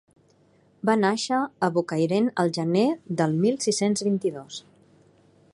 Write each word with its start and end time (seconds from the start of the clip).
Va 0.89 0.95
nàixer 1.01 1.41
a 1.67 1.69
Bocairent 1.75 2.31
al 2.45 2.51
gener 2.57 2.89
del 3.21 3.39
mil 3.47 3.63
sis-cents 3.67 4.07
vint-i-dos. 4.09 4.63